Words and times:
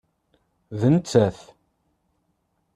D 0.79 0.81
nettat. 0.93 1.39